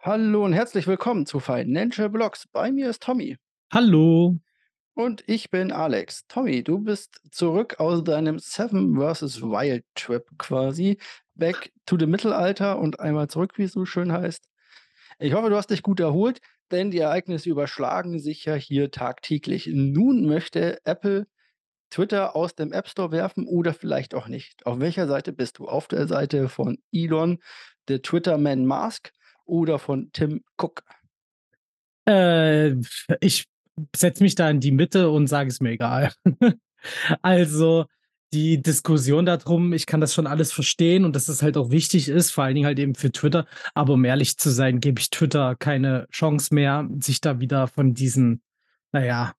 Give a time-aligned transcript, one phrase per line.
[0.00, 2.46] Hallo und herzlich willkommen zu Financial Blocks.
[2.52, 3.36] Bei mir ist Tommy.
[3.72, 4.38] Hallo.
[4.94, 6.24] Und ich bin Alex.
[6.28, 9.42] Tommy, du bist zurück aus deinem Seven vs.
[9.42, 10.98] Wild Trip quasi.
[11.34, 14.48] Back to the Mittelalter und einmal zurück, wie es so schön heißt.
[15.18, 16.38] Ich hoffe, du hast dich gut erholt,
[16.70, 19.68] denn die Ereignisse überschlagen sich ja hier tagtäglich.
[19.72, 21.26] Nun möchte Apple
[21.90, 24.64] Twitter aus dem App Store werfen oder vielleicht auch nicht.
[24.64, 25.66] Auf welcher Seite bist du?
[25.66, 27.40] Auf der Seite von Elon,
[27.88, 29.12] der Twitter-Man Mask
[29.48, 30.82] oder von Tim Cook?
[32.06, 32.76] Äh,
[33.20, 33.46] ich
[33.94, 36.12] setze mich da in die Mitte und sage es mir egal.
[37.22, 37.86] also
[38.32, 42.08] die Diskussion darum, ich kann das schon alles verstehen und dass das halt auch wichtig
[42.08, 43.46] ist, vor allen Dingen halt eben für Twitter.
[43.74, 47.94] Aber um ehrlich zu sein, gebe ich Twitter keine Chance mehr, sich da wieder von
[47.94, 48.42] diesen,
[48.92, 49.32] naja,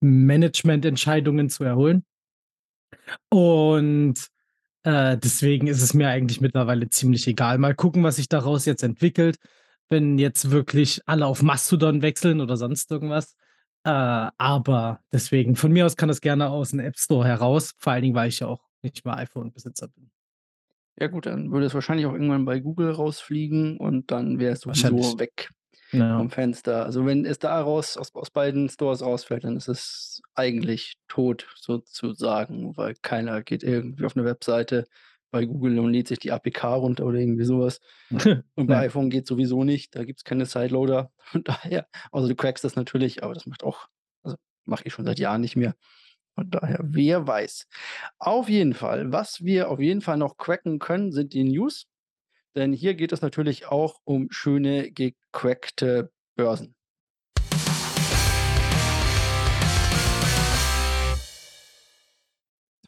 [0.00, 2.04] Managemententscheidungen zu erholen.
[3.28, 4.28] Und
[4.88, 7.58] äh, deswegen ist es mir eigentlich mittlerweile ziemlich egal.
[7.58, 9.36] Mal gucken, was sich daraus jetzt entwickelt.
[9.90, 13.36] Wenn jetzt wirklich alle auf Mastodon wechseln oder sonst irgendwas.
[13.84, 17.92] Äh, aber deswegen, von mir aus kann das gerne aus dem App Store heraus, vor
[17.92, 20.10] allen Dingen, weil ich ja auch nicht mehr iPhone-Besitzer bin.
[20.98, 24.60] Ja gut, dann würde es wahrscheinlich auch irgendwann bei Google rausfliegen und dann wäre es
[24.60, 25.50] sowieso weg
[25.92, 26.18] Ja.
[26.18, 26.84] vom Fenster.
[26.84, 31.48] Also wenn es da raus, aus, aus beiden Stores rausfällt, dann ist es eigentlich tot
[31.56, 34.86] sozusagen, weil keiner geht irgendwie auf eine Webseite
[35.30, 37.80] bei Google und lädt sich die APK runter oder irgendwie sowas.
[38.54, 38.80] Und bei Ja.
[38.86, 41.12] iPhone geht sowieso nicht, da gibt es keine Sideloader.
[41.18, 43.86] Von daher, also du crackst das natürlich, aber das macht auch,
[44.22, 45.74] also mache ich schon seit Jahren nicht mehr.
[46.34, 47.66] Von daher, wer weiß.
[48.18, 51.86] Auf jeden Fall, was wir auf jeden Fall noch cracken können, sind die News.
[52.58, 56.74] Denn hier geht es natürlich auch um schöne gecrackte Börsen.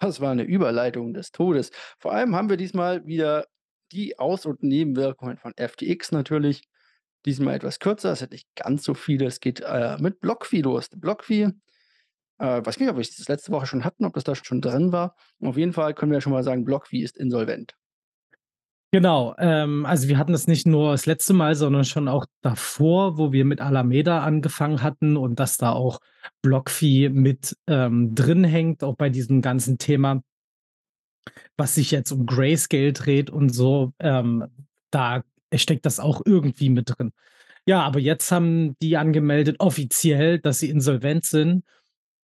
[0.00, 1.70] Das war eine Überleitung des Todes.
[2.00, 3.46] Vor allem haben wir diesmal wieder
[3.92, 6.62] die Aus- und Nebenwirkungen von FTX natürlich.
[7.24, 9.26] Diesmal etwas kürzer, es hat nicht ganz so viele.
[9.26, 10.88] Es geht äh, mit BlockFi los.
[10.88, 11.42] BlockFi,
[12.38, 14.90] äh, weiß nicht, ob wir es letzte Woche schon hatten, ob das da schon drin
[14.90, 15.14] war.
[15.40, 17.76] Auf jeden Fall können wir schon mal sagen, BlockFi ist insolvent.
[18.92, 23.18] Genau, ähm, also wir hatten das nicht nur das letzte Mal, sondern schon auch davor,
[23.18, 26.00] wo wir mit Alameda angefangen hatten und dass da auch
[26.42, 30.22] BlockFi mit ähm, drin hängt, auch bei diesem ganzen Thema,
[31.56, 34.46] was sich jetzt um Grayscale dreht und so, ähm,
[34.90, 35.22] da
[35.54, 37.12] steckt das auch irgendwie mit drin.
[37.66, 41.64] Ja, aber jetzt haben die angemeldet offiziell, dass sie insolvent sind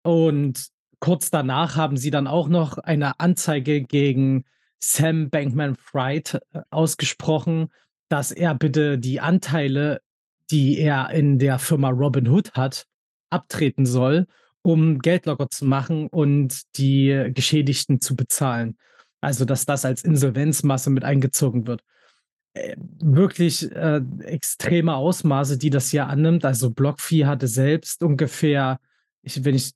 [0.03, 4.45] und kurz danach haben sie dann auch noch eine Anzeige gegen
[4.79, 7.69] Sam Bankman-Fried äh, ausgesprochen,
[8.09, 10.01] dass er bitte die Anteile,
[10.51, 12.85] die er in der Firma Robinhood hat,
[13.29, 14.27] abtreten soll,
[14.61, 18.77] um Geld locker zu machen und die Geschädigten zu bezahlen.
[19.21, 21.81] Also, dass das als Insolvenzmasse mit eingezogen wird.
[22.53, 26.45] Äh, wirklich äh, extreme Ausmaße, die das hier annimmt.
[26.45, 28.79] Also, BlockFi hatte selbst ungefähr,
[29.23, 29.71] ich, wenn ich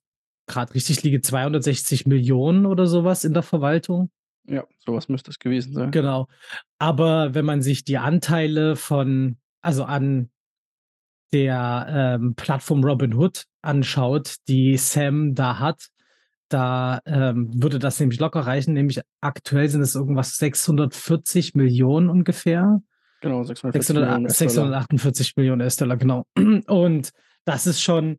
[0.46, 4.12] gerade richtig liege, 260 Millionen oder sowas in der Verwaltung.
[4.46, 5.92] Ja, sowas müsste es gewesen sein.
[5.92, 6.28] Genau.
[6.80, 10.30] Aber wenn man sich die Anteile von, also an
[11.32, 15.90] der ähm, Plattform Robinhood anschaut, die Sam da hat,
[16.50, 18.74] da ähm, würde das nämlich locker reichen.
[18.74, 22.82] Nämlich aktuell sind es irgendwas 640 Millionen ungefähr.
[23.22, 24.50] Genau, 640 600, Millionen US-Dollar.
[24.50, 26.26] 648 Millionen US-Dollar, genau.
[26.68, 27.12] Und
[27.46, 28.18] das ist schon,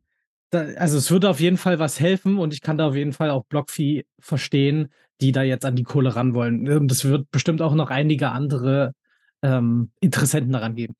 [0.51, 3.13] da, also es würde auf jeden Fall was helfen und ich kann da auf jeden
[3.13, 4.89] Fall auch BlockFi verstehen,
[5.21, 6.69] die da jetzt an die Kohle ran wollen.
[6.69, 8.95] Und es wird bestimmt auch noch einige andere
[9.43, 10.95] ähm, Interessenten daran geben.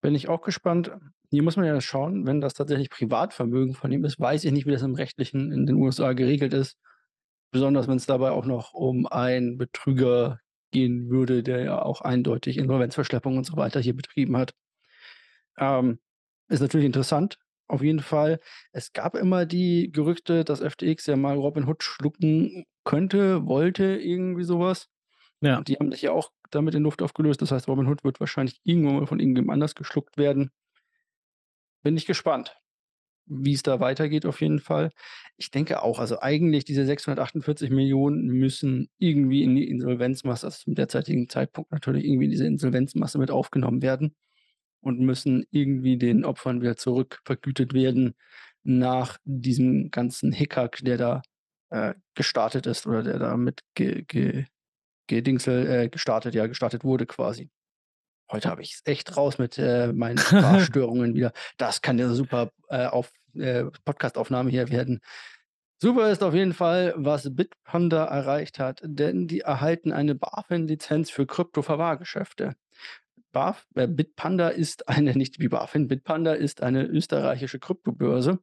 [0.00, 0.90] Bin ich auch gespannt.
[1.30, 4.66] Hier muss man ja schauen, wenn das tatsächlich Privatvermögen von ihm ist, weiß ich nicht,
[4.66, 6.76] wie das im Rechtlichen in den USA geregelt ist.
[7.50, 10.40] Besonders wenn es dabei auch noch um einen Betrüger
[10.70, 14.52] gehen würde, der ja auch eindeutig Insolvenzverschleppung und so weiter hier betrieben hat.
[15.58, 15.98] Ähm,
[16.48, 17.38] ist natürlich interessant,
[17.68, 18.40] auf jeden Fall.
[18.72, 24.88] Es gab immer die Gerüchte, dass FTX ja mal Robinhood schlucken könnte, wollte, irgendwie sowas.
[25.40, 25.58] Ja.
[25.58, 27.42] Und die haben sich ja auch damit in Luft aufgelöst.
[27.42, 30.50] Das heißt, Robinhood wird wahrscheinlich irgendwann mal von irgendjemand anders geschluckt werden.
[31.82, 32.56] Bin ich gespannt,
[33.26, 34.92] wie es da weitergeht auf jeden Fall.
[35.36, 40.74] Ich denke auch, also eigentlich diese 648 Millionen müssen irgendwie in die Insolvenzmasse, also zum
[40.74, 44.14] derzeitigen Zeitpunkt natürlich irgendwie in diese Insolvenzmasse mit aufgenommen werden
[44.86, 48.14] und müssen irgendwie den Opfern wieder zurückvergütet werden
[48.62, 51.22] nach diesem ganzen Hickhack, der da
[51.70, 54.44] äh, gestartet ist oder der da mit ge, ge,
[55.08, 57.50] Gedingsel äh, gestartet, ja, gestartet wurde quasi.
[58.30, 61.32] Heute habe ich es echt raus mit äh, meinen Sprachstörungen wieder.
[61.56, 65.00] Das kann ja super äh, auf äh, Podcastaufnahme hier werden.
[65.78, 71.26] Super ist auf jeden Fall, was Bitpanda erreicht hat, denn die erhalten eine BaFin-Lizenz für
[71.26, 72.54] Kryptoverwahrgeschäfte.
[73.36, 78.38] BAF äh, Bitpanda ist eine nicht wie BaFin, Bitpanda ist eine österreichische Kryptobörse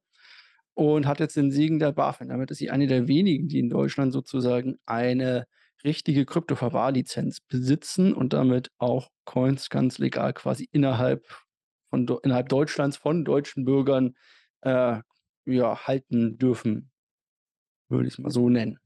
[0.75, 2.29] und hat jetzt den Segen der BaFin.
[2.29, 5.47] Damit ist sie eine der wenigen, die in Deutschland sozusagen eine
[5.83, 11.25] richtige Kryptoverwahrlizenz besitzen und damit auch Coins ganz legal quasi innerhalb
[11.89, 14.13] von innerhalb Deutschlands von deutschen Bürgern,
[14.61, 14.99] äh,
[15.45, 16.91] ja, halten dürfen,
[17.89, 18.77] würde ich es mal so nennen.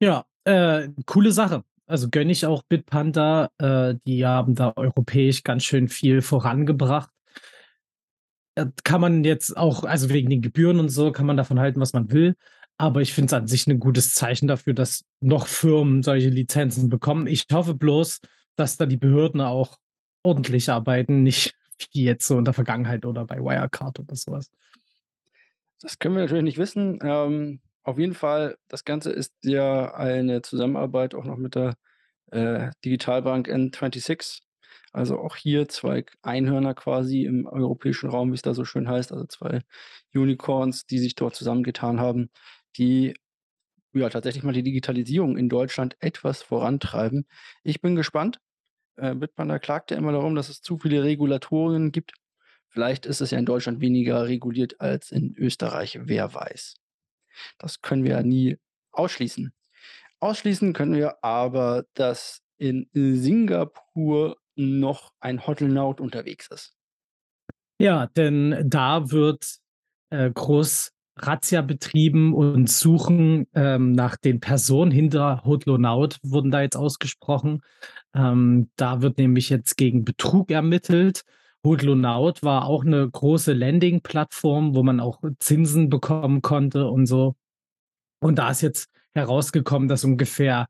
[0.00, 1.62] Ja, äh, coole Sache.
[1.92, 3.50] Also gönne ich auch Bitpanda.
[3.58, 7.10] Äh, die haben da europäisch ganz schön viel vorangebracht.
[8.54, 11.80] Äh, kann man jetzt auch, also wegen den Gebühren und so, kann man davon halten,
[11.82, 12.34] was man will.
[12.78, 16.88] Aber ich finde es an sich ein gutes Zeichen dafür, dass noch Firmen solche Lizenzen
[16.88, 17.26] bekommen.
[17.26, 18.22] Ich hoffe bloß,
[18.56, 19.76] dass da die Behörden auch
[20.22, 21.54] ordentlich arbeiten, nicht
[21.92, 24.50] wie jetzt so in der Vergangenheit oder bei Wirecard oder sowas.
[25.82, 27.00] Das können wir natürlich nicht wissen.
[27.02, 31.74] Ähm, auf jeden Fall, das Ganze ist ja eine Zusammenarbeit auch noch mit der
[32.30, 34.40] äh, Digitalbank N26.
[34.92, 39.12] Also auch hier zwei Einhörner quasi im europäischen Raum, wie es da so schön heißt,
[39.12, 39.62] also zwei
[40.14, 42.30] Unicorns, die sich dort zusammengetan haben,
[42.76, 43.14] die
[43.94, 47.26] ja tatsächlich mal die Digitalisierung in Deutschland etwas vorantreiben.
[47.62, 48.38] Ich bin gespannt.
[48.96, 52.12] Äh, Bitpanda klagt ja immer darum, dass es zu viele Regulatorien gibt.
[52.68, 56.81] Vielleicht ist es ja in Deutschland weniger reguliert als in Österreich, wer weiß.
[57.58, 58.58] Das können wir ja nie
[58.92, 59.52] ausschließen.
[60.20, 66.76] Ausschließen können wir aber, dass in Singapur noch ein Hotelnaut unterwegs ist.
[67.78, 69.56] Ja, denn da wird
[70.10, 76.76] äh, groß Razzia betrieben und suchen ähm, nach den Personen hinter Hotlonaut, wurden da jetzt
[76.76, 77.62] ausgesprochen.
[78.14, 81.22] Ähm, da wird nämlich jetzt gegen Betrug ermittelt.
[81.64, 87.36] Hotlonaut war auch eine große Landing-Plattform, wo man auch Zinsen bekommen konnte und so.
[88.20, 90.66] Und da ist jetzt herausgekommen, dass ungefähr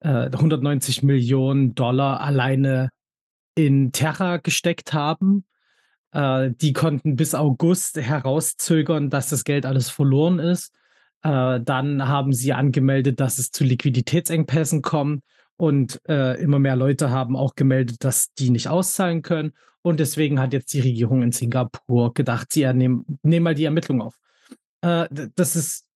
[0.00, 2.90] äh, 190 Millionen Dollar alleine
[3.54, 5.44] in Terra gesteckt haben.
[6.12, 10.74] Äh, die konnten bis August herauszögern, dass das Geld alles verloren ist.
[11.22, 15.22] Äh, dann haben sie angemeldet, dass es zu Liquiditätsengpässen kommt.
[15.56, 19.52] Und äh, immer mehr Leute haben auch gemeldet, dass die nicht auszahlen können.
[19.82, 24.18] Und deswegen hat jetzt die Regierung in Singapur gedacht, sie nehmen, mal die Ermittlung auf.
[24.80, 25.06] Äh,
[25.36, 25.86] das ist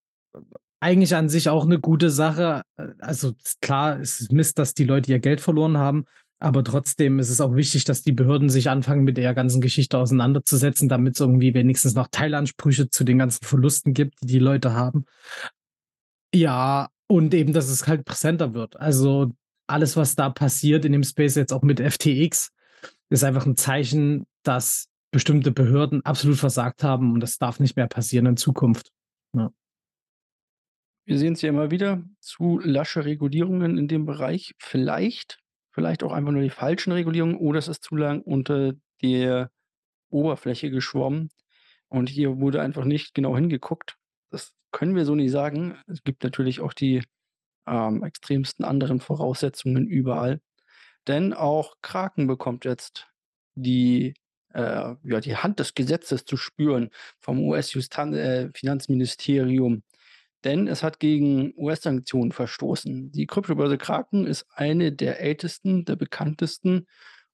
[0.79, 2.61] eigentlich an sich auch eine gute Sache.
[2.99, 6.05] Also klar, es ist Mist, dass die Leute ihr Geld verloren haben,
[6.39, 9.97] aber trotzdem ist es auch wichtig, dass die Behörden sich anfangen, mit der ganzen Geschichte
[9.97, 14.73] auseinanderzusetzen, damit es irgendwie wenigstens noch Teilansprüche zu den ganzen Verlusten gibt, die die Leute
[14.73, 15.05] haben.
[16.33, 18.79] Ja, und eben, dass es halt präsenter wird.
[18.79, 19.33] Also
[19.69, 22.51] alles, was da passiert in dem Space jetzt auch mit FTX,
[23.09, 27.87] ist einfach ein Zeichen, dass bestimmte Behörden absolut versagt haben und das darf nicht mehr
[27.87, 28.91] passieren in Zukunft.
[29.33, 29.51] Ja.
[31.05, 34.53] Wir sehen es ja immer wieder, zu lasche Regulierungen in dem Bereich.
[34.59, 35.39] Vielleicht
[35.79, 39.49] vielleicht auch einfach nur die falschen Regulierungen oder es ist zu lang unter der
[40.09, 41.29] Oberfläche geschwommen
[41.87, 43.97] und hier wurde einfach nicht genau hingeguckt.
[44.29, 45.77] Das können wir so nicht sagen.
[45.87, 47.03] Es gibt natürlich auch die
[47.69, 50.41] ähm, extremsten anderen Voraussetzungen überall.
[51.07, 53.07] Denn auch Kraken bekommt jetzt
[53.55, 54.13] die,
[54.53, 56.89] äh, ja, die Hand des Gesetzes zu spüren
[57.19, 59.75] vom US-Finanzministerium.
[59.75, 59.81] Äh,
[60.45, 63.11] denn es hat gegen US-Sanktionen verstoßen.
[63.11, 66.87] Die Kryptobörse Kraken ist eine der ältesten, der bekanntesten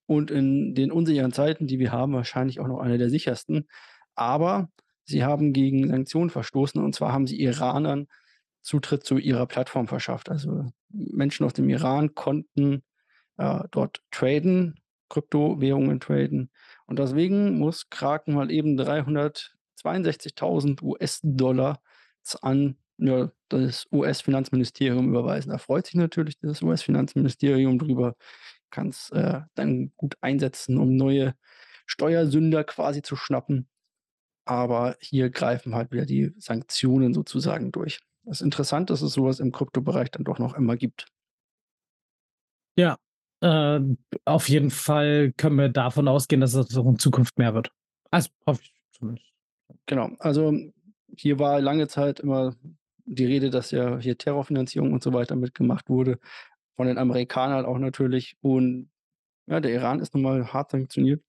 [0.07, 3.67] und in den unsicheren Zeiten, die wir haben, wahrscheinlich auch noch eine der sichersten.
[4.15, 4.69] Aber
[5.03, 8.07] sie haben gegen Sanktionen verstoßen und zwar haben sie Iranern
[8.65, 10.29] Zutritt zu ihrer Plattform verschafft.
[10.29, 12.84] Also Menschen aus dem Iran konnten
[13.38, 14.79] äh, dort traden,
[15.10, 16.51] Kryptowährungen traden.
[16.88, 21.79] Und deswegen muss Kraken mal eben 362.000 US-Dollar
[22.41, 25.51] an ja, das US-Finanzministerium überweisen.
[25.51, 28.15] Da freut sich natürlich das US-Finanzministerium drüber,
[28.72, 31.36] kann es äh, dann gut einsetzen, um neue
[31.86, 33.69] Steuersünder quasi zu schnappen.
[34.45, 38.00] Aber hier greifen halt wieder die Sanktionen sozusagen durch.
[38.25, 41.08] Das ist interessant, dass es sowas im Kryptobereich dann doch noch immer gibt.
[42.77, 42.98] Ja,
[43.41, 43.79] äh,
[44.25, 47.72] auf jeden Fall können wir davon ausgehen, dass es auch in Zukunft mehr wird.
[48.12, 49.27] Also hoffe ich zumindest.
[49.86, 50.53] Genau, also
[51.15, 52.55] hier war lange Zeit immer
[53.05, 56.20] die Rede, dass ja hier Terrorfinanzierung und so weiter mitgemacht wurde,
[56.75, 58.36] von den Amerikanern auch natürlich.
[58.41, 58.89] Und
[59.48, 61.24] ja, der Iran ist nun mal hart sanktioniert.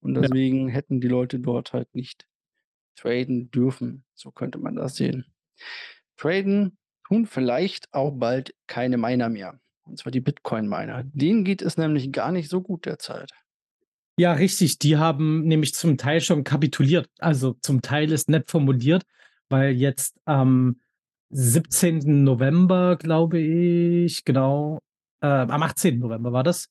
[0.00, 0.22] Und Ja.
[0.22, 2.28] deswegen hätten die Leute dort halt nicht
[2.96, 4.04] traden dürfen.
[4.14, 5.26] So könnte man das sehen.
[6.18, 9.58] Traden tun vielleicht auch bald keine Miner mehr.
[9.84, 11.04] Und zwar die Bitcoin-Miner.
[11.04, 13.30] Denen geht es nämlich gar nicht so gut derzeit.
[14.18, 14.78] Ja, richtig.
[14.78, 17.08] Die haben nämlich zum Teil schon kapituliert.
[17.18, 19.04] Also zum Teil ist nett formuliert,
[19.48, 20.80] weil jetzt am
[21.30, 22.24] 17.
[22.24, 24.80] November, glaube ich, genau,
[25.20, 25.98] äh, am 18.
[25.98, 26.68] November war das,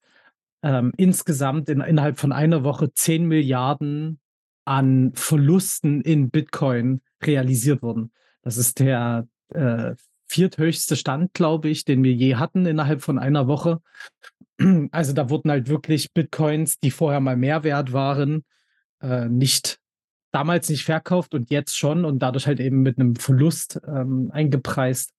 [0.62, 4.20] ähm, insgesamt in, innerhalb von einer Woche 10 Milliarden
[4.66, 8.12] an Verlusten in Bitcoin realisiert wurden.
[8.42, 9.96] Das ist der äh,
[10.28, 13.82] vierthöchste Stand, glaube ich, den wir je hatten innerhalb von einer Woche.
[14.92, 18.44] Also da wurden halt wirklich Bitcoins, die vorher mal mehr wert waren,
[19.04, 19.80] äh, nicht
[20.32, 25.12] damals nicht verkauft und jetzt schon und dadurch halt eben mit einem Verlust ähm, eingepreist.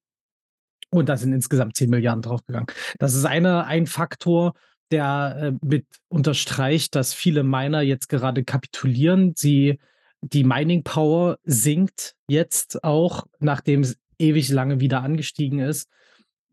[0.91, 2.67] Und da sind insgesamt 10 Milliarden draufgegangen.
[2.99, 4.55] Das ist eine, ein Faktor,
[4.91, 9.35] der äh, mit unterstreicht, dass viele Miner jetzt gerade kapitulieren.
[9.37, 9.79] Sie,
[10.21, 13.85] die Mining Power sinkt jetzt auch, nachdem
[14.19, 15.89] ewig lange wieder angestiegen ist.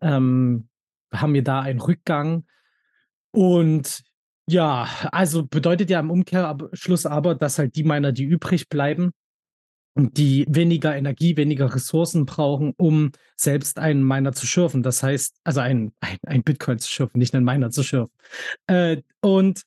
[0.02, 0.68] Ähm,
[1.14, 2.46] haben wir da einen Rückgang.
[3.32, 4.04] Und
[4.48, 9.12] ja, also bedeutet ja im Umkehrschluss aber, dass halt die Miner, die übrig bleiben,
[9.96, 14.84] die weniger Energie, weniger Ressourcen brauchen, um selbst einen Miner zu schürfen.
[14.84, 18.12] Das heißt, also ein, ein, ein Bitcoin zu schürfen, nicht einen Miner zu schürfen.
[18.68, 19.64] Äh, und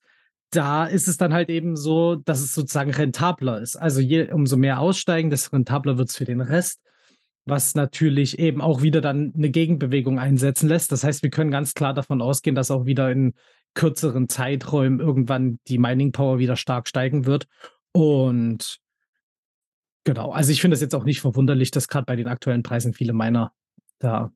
[0.50, 3.76] da ist es dann halt eben so, dass es sozusagen rentabler ist.
[3.76, 6.80] Also je, umso mehr aussteigen, desto rentabler wird es für den Rest,
[7.48, 10.92] was natürlich eben auch wieder dann eine Gegenbewegung einsetzen lässt.
[10.92, 13.34] Das heißt, wir können ganz klar davon ausgehen, dass auch wieder in
[13.74, 17.46] kürzeren Zeiträumen irgendwann die Mining Power wieder stark steigen wird.
[17.92, 18.78] Und
[20.04, 22.92] genau, also ich finde es jetzt auch nicht verwunderlich, dass gerade bei den aktuellen Preisen
[22.92, 23.52] viele Miner
[23.98, 24.32] da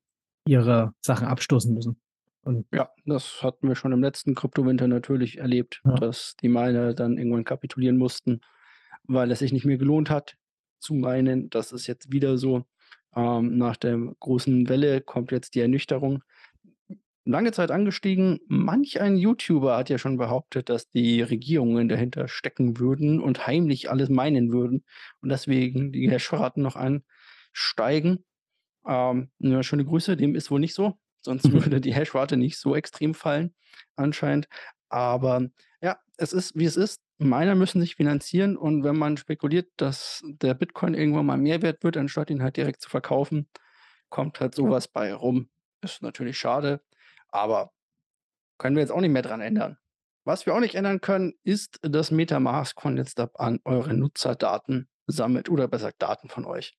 [0.47, 2.01] ihre Sachen abstoßen müssen.
[2.45, 5.95] Und ja, das hatten wir schon im letzten Kryptowinter natürlich erlebt, ja.
[5.95, 8.41] dass die Miner dann irgendwann kapitulieren mussten,
[9.05, 10.37] weil es sich nicht mehr gelohnt hat
[10.81, 11.51] zu meinen.
[11.51, 12.65] Das ist jetzt wieder so.
[13.15, 16.23] Ähm, nach der großen Welle kommt jetzt die Ernüchterung
[17.25, 18.41] lange Zeit angestiegen.
[18.49, 23.91] Manch ein YouTuber hat ja schon behauptet, dass die Regierungen dahinter stecken würden und heimlich
[23.91, 24.85] alles meinen würden
[25.21, 28.25] und deswegen die Hashraten noch ansteigen.
[28.87, 30.99] Ähm, ja, schöne Grüße, dem ist wohl nicht so.
[31.21, 31.53] Sonst mhm.
[31.53, 33.55] würde die Hashrate nicht so extrem fallen,
[33.95, 34.49] anscheinend.
[34.89, 35.49] Aber
[35.81, 37.02] ja, es ist, wie es ist.
[37.19, 41.85] Miner müssen sich finanzieren und wenn man spekuliert, dass der Bitcoin irgendwann mal mehr wert
[41.85, 43.49] wird, anstatt ihn halt direkt zu verkaufen,
[44.09, 45.49] kommt halt sowas bei rum.
[45.83, 46.81] Ist natürlich schade.
[47.29, 47.73] Aber
[48.59, 49.79] können wir jetzt auch nicht mehr dran ändern.
[50.25, 54.89] Was wir auch nicht ändern können, ist, dass Metamask von jetzt ab an eure Nutzerdaten
[55.07, 56.77] sammelt oder besser gesagt Daten von euch.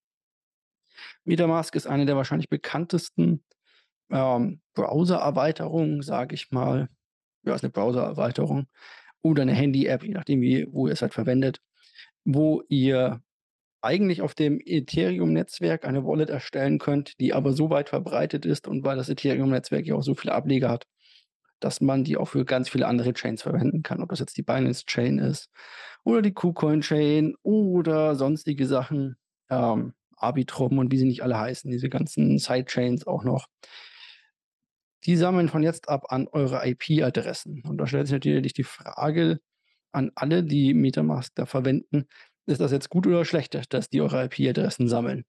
[1.25, 3.43] Metamask ist eine der wahrscheinlich bekanntesten
[4.09, 6.89] ähm, Browser-Erweiterungen, sage ich mal.
[7.43, 8.67] Ja, ist eine Browser-Erweiterung
[9.24, 11.60] oder eine Handy-App, je nachdem, wie, wo ihr es halt verwendet,
[12.25, 13.22] wo ihr
[13.82, 18.86] eigentlich auf dem Ethereum-Netzwerk eine Wallet erstellen könnt, die aber so weit verbreitet ist und
[18.86, 20.86] weil das Ethereum-Netzwerk ja auch so viele Ableger hat,
[21.60, 24.01] dass man die auch für ganz viele andere Chains verwenden kann.
[24.01, 25.50] Ob das jetzt die Binance Chain ist
[26.03, 29.18] oder die KuCoin Chain oder sonstige Sachen,
[29.50, 33.48] ähm, Arbitrum und wie sie nicht alle heißen, diese ganzen Sidechains auch noch.
[35.05, 37.62] Die sammeln von jetzt ab an eure IP-Adressen.
[37.63, 39.39] Und da stellt sich natürlich die Frage
[39.91, 42.05] an alle, die Metamask da verwenden,
[42.45, 45.24] ist das jetzt gut oder schlecht, dass die eure IP-Adressen sammeln?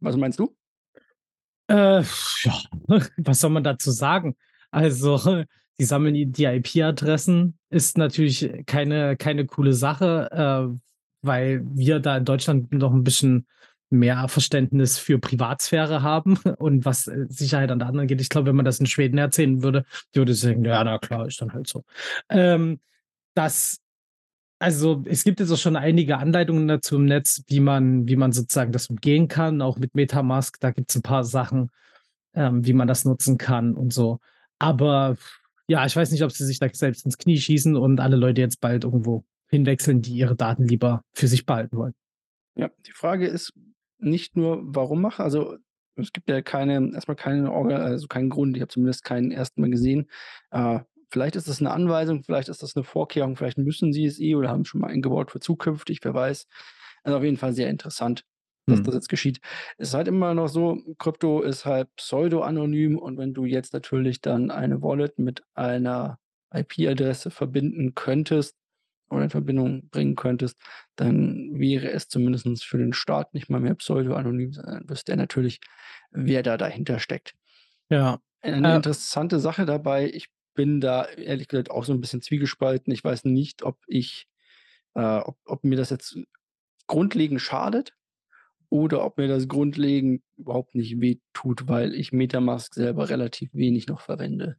[0.00, 0.56] Was meinst du?
[1.68, 2.62] Äh, ja,
[3.16, 4.36] was soll man dazu sagen?
[4.70, 5.44] Also,
[5.78, 10.78] die sammeln die IP-Adressen, ist natürlich keine, keine coole Sache, äh,
[11.22, 13.46] weil wir da in Deutschland noch ein bisschen
[13.90, 18.20] mehr Verständnis für Privatsphäre haben und was äh, Sicherheit an der anderen geht.
[18.20, 21.26] Ich glaube, wenn man das in Schweden erzählen würde, die würde sagen, ja, na klar,
[21.26, 21.84] ist dann halt so.
[22.28, 22.80] Ähm,
[23.34, 23.80] das
[24.60, 28.32] also, es gibt jetzt auch schon einige Anleitungen dazu im Netz, wie man wie man
[28.32, 30.58] sozusagen das umgehen kann, auch mit Metamask.
[30.58, 31.70] Da gibt es ein paar Sachen,
[32.34, 34.18] ähm, wie man das nutzen kann und so.
[34.58, 35.16] Aber
[35.68, 38.40] ja, ich weiß nicht, ob sie sich da selbst ins Knie schießen und alle Leute
[38.40, 41.94] jetzt bald irgendwo hinwechseln, die ihre Daten lieber für sich behalten wollen.
[42.56, 43.52] Ja, die Frage ist
[43.98, 45.22] nicht nur, warum machen.
[45.22, 45.56] Also,
[45.96, 48.56] es gibt ja keine erstmal keine also keinen Grund.
[48.56, 50.08] Ich habe zumindest keinen ersten Mal gesehen,
[50.52, 54.20] äh, Vielleicht ist das eine Anweisung, vielleicht ist das eine Vorkehrung, vielleicht müssen sie es
[54.20, 56.46] eh oder haben schon mal eingebaut für zukünftig, wer weiß.
[57.02, 58.24] Also auf jeden Fall sehr interessant,
[58.66, 58.84] dass hm.
[58.84, 59.40] das jetzt geschieht.
[59.78, 64.20] Es ist halt immer noch so, Krypto ist halt pseudo-anonym und wenn du jetzt natürlich
[64.20, 66.18] dann eine Wallet mit einer
[66.52, 68.56] IP-Adresse verbinden könntest
[69.10, 70.56] oder in Verbindung bringen könntest,
[70.96, 75.60] dann wäre es zumindest für den Staat nicht mal mehr pseudo-anonym, sondern wüsste er natürlich,
[76.10, 77.34] wer da dahinter steckt.
[77.88, 78.20] Ja.
[78.40, 82.92] Eine äh, interessante Sache dabei, ich bin da ehrlich gesagt auch so ein bisschen zwiegespalten.
[82.92, 84.28] Ich weiß nicht, ob ich,
[84.94, 86.18] äh, ob, ob mir das jetzt
[86.88, 87.94] grundlegend schadet
[88.68, 94.00] oder ob mir das grundlegend überhaupt nicht wehtut, weil ich Metamask selber relativ wenig noch
[94.00, 94.56] verwende.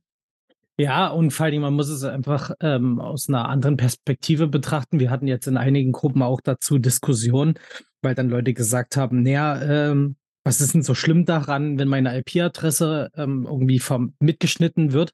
[0.80, 5.00] Ja, und vor allem, man muss es einfach ähm, aus einer anderen Perspektive betrachten.
[5.00, 7.56] Wir hatten jetzt in einigen Gruppen auch dazu Diskussionen,
[8.02, 12.18] weil dann Leute gesagt haben, naja, ähm, was ist denn so schlimm daran, wenn meine
[12.18, 15.14] IP-Adresse ähm, irgendwie vom, mitgeschnitten wird?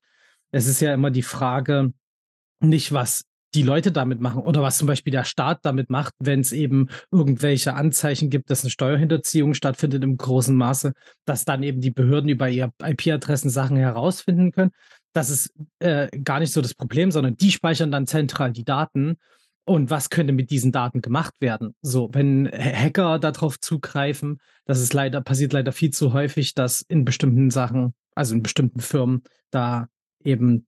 [0.56, 1.94] es ist ja immer die Frage
[2.62, 6.40] nicht, was die Leute damit machen oder was zum Beispiel der Staat damit macht, wenn
[6.40, 10.94] es eben irgendwelche Anzeichen gibt, dass eine Steuerhinterziehung stattfindet im großen Maße,
[11.26, 14.72] dass dann eben die Behörden über ihre IP-Adressen Sachen herausfinden können.
[15.16, 19.18] Das ist äh, gar nicht so das Problem, sondern die speichern dann zentral die Daten.
[19.64, 21.74] Und was könnte mit diesen Daten gemacht werden?
[21.82, 27.06] So, wenn Hacker darauf zugreifen, das ist leider, passiert leider viel zu häufig, dass in
[27.06, 29.88] bestimmten Sachen, also in bestimmten Firmen, da
[30.22, 30.68] eben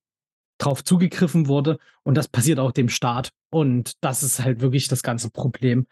[0.60, 1.78] drauf zugegriffen wurde.
[2.04, 3.32] Und das passiert auch dem Staat.
[3.50, 5.88] Und das ist halt wirklich das ganze Problem,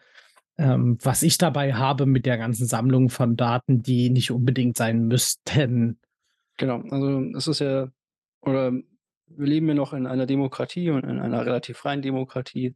[0.58, 5.08] ähm, was ich dabei habe mit der ganzen Sammlung von Daten, die nicht unbedingt sein
[5.08, 6.00] müssten.
[6.58, 7.90] Genau, also es ist ja,
[8.46, 12.76] oder wir leben ja noch in einer Demokratie und in einer relativ freien Demokratie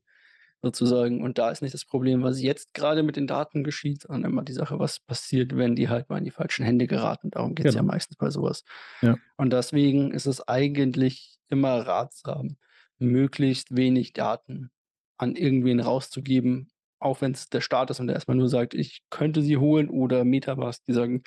[0.61, 1.21] sozusagen.
[1.23, 4.43] Und da ist nicht das Problem, was jetzt gerade mit den Daten geschieht, sondern immer
[4.43, 7.31] die Sache, was passiert, wenn die halt mal in die falschen Hände geraten.
[7.31, 7.93] Darum geht es ja Genau.
[7.93, 8.63] meistens bei sowas.
[9.01, 9.15] Ja.
[9.37, 12.57] Und deswegen ist es eigentlich immer ratsam,
[12.97, 14.71] möglichst wenig Daten
[15.17, 19.03] an irgendwen rauszugeben, auch wenn es der Staat ist und der erstmal nur sagt, ich
[19.09, 21.23] könnte sie holen oder Metamask, die sagen,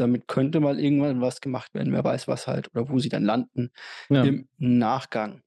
[0.00, 3.24] damit könnte mal irgendwann was gemacht werden, wer weiß was halt oder wo sie dann
[3.24, 3.70] landen
[4.08, 4.24] Ja.
[4.24, 5.42] im Nachgang.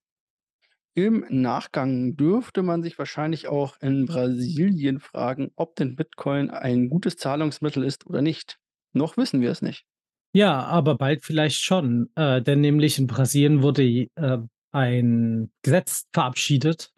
[0.96, 7.18] Im Nachgang dürfte man sich wahrscheinlich auch in Brasilien fragen, ob denn Bitcoin ein gutes
[7.18, 8.60] Zahlungsmittel ist oder nicht.
[8.94, 9.86] Noch wissen wir es nicht.
[10.34, 12.10] Ja, aber bald vielleicht schon.
[12.16, 14.38] Äh, denn nämlich in Brasilien wurde äh,
[14.72, 16.92] ein Gesetz verabschiedet,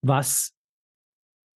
[0.00, 0.52] was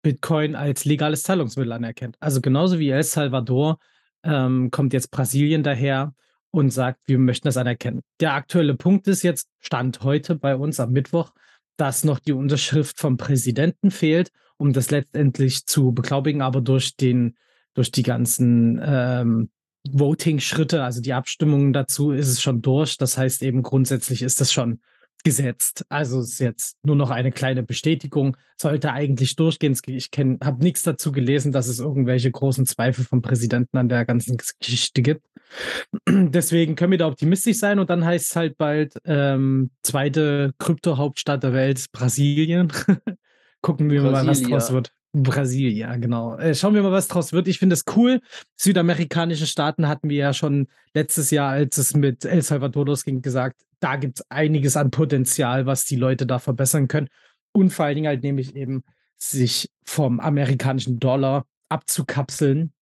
[0.03, 2.17] Bitcoin als legales Zahlungsmittel anerkennt.
[2.21, 3.79] Also genauso wie El Salvador
[4.27, 6.15] ähm, kommt jetzt Brasilien daher
[6.51, 8.03] und sagt, wir möchten das anerkennen.
[8.21, 11.33] Der aktuelle Punkt ist jetzt, Stand heute bei uns am Mittwoch,
[11.77, 17.37] dass noch die Unterschrift vom Präsidenten fehlt, um das letztendlich zu beglaubigen, aber durch den,
[17.75, 19.51] durch die ganzen ähm,
[19.91, 22.97] Voting-Schritte, also die Abstimmungen dazu, ist es schon durch.
[22.97, 24.81] Das heißt eben grundsätzlich ist das schon
[25.27, 25.85] gesetzt.
[25.89, 28.37] Also ist jetzt nur noch eine kleine Bestätigung.
[28.57, 29.77] Sollte eigentlich durchgehen.
[29.87, 34.37] Ich habe nichts dazu gelesen, dass es irgendwelche großen Zweifel vom Präsidenten an der ganzen
[34.61, 35.27] Geschichte gibt.
[36.09, 41.43] Deswegen können wir da optimistisch sein und dann heißt es halt bald ähm, zweite Krypto-Hauptstadt
[41.43, 42.73] der Welt, Brasilien.
[43.63, 44.93] Gucken wir mal, was draus wird.
[45.23, 46.37] Brasilia, genau.
[46.37, 47.49] Äh, schauen wir mal, was draus wird.
[47.49, 48.21] Ich finde es cool.
[48.57, 53.63] Südamerikanische Staaten hatten wir ja schon letztes Jahr, als es mit El Salvador losging, gesagt,
[53.81, 57.09] da gibt es einiges an Potenzial, was die Leute da verbessern können.
[57.53, 58.85] Und vor allen Dingen halt nämlich eben
[59.17, 62.73] sich vom amerikanischen Dollar abzukapseln.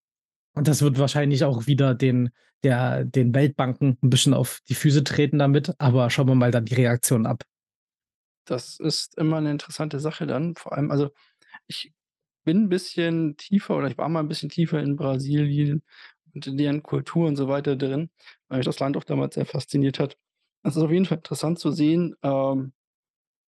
[0.54, 2.30] Und das wird wahrscheinlich auch wieder den,
[2.62, 5.72] der, den Weltbanken ein bisschen auf die Füße treten damit.
[5.78, 7.44] Aber schauen wir mal dann die Reaktion ab.
[8.44, 10.54] Das ist immer eine interessante Sache dann.
[10.54, 11.10] Vor allem, also
[11.66, 11.92] ich
[12.44, 15.82] bin ein bisschen tiefer oder ich war mal ein bisschen tiefer in Brasilien
[16.34, 18.10] und in deren Kultur und so weiter drin,
[18.48, 20.16] weil mich das Land auch damals sehr fasziniert hat.
[20.62, 22.72] Es ist auf jeden Fall interessant zu sehen, ähm,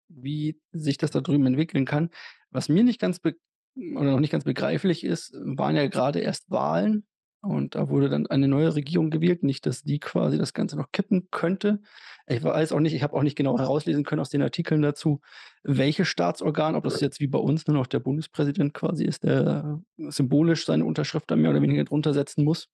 [0.10, 2.10] wie sich das da drüben entwickeln kann.
[2.52, 7.06] Was mir nicht ganz oder noch nicht ganz begreiflich ist, waren ja gerade erst Wahlen
[7.44, 9.44] und da wurde dann eine neue Regierung gewählt.
[9.44, 11.82] Nicht, dass die quasi das Ganze noch kippen könnte.
[12.26, 15.20] Ich weiß auch nicht ich habe auch nicht genau herauslesen können aus den Artikeln dazu,
[15.64, 19.82] welches Staatsorgan, ob das jetzt wie bei uns nur noch der Bundespräsident quasi ist, der
[19.98, 22.70] symbolisch seine Unterschrift da mehr oder weniger drunter setzen muss.